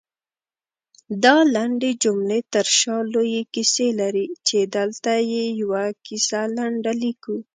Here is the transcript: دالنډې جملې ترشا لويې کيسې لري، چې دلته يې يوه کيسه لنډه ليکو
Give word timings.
دالنډې 1.23 1.91
جملې 2.03 2.39
ترشا 2.53 2.97
لويې 3.13 3.41
کيسې 3.53 3.87
لري، 3.99 4.25
چې 4.47 4.57
دلته 4.75 5.13
يې 5.31 5.45
يوه 5.61 5.83
کيسه 6.05 6.41
لنډه 6.57 6.91
ليکو 7.01 7.35